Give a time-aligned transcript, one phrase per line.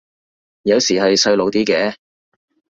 [0.63, 1.95] 有時係細路啲嘅